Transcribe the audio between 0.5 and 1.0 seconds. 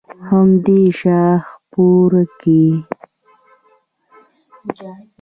دې